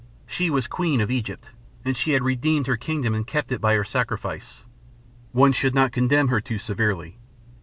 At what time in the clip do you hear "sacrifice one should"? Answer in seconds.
3.83-5.75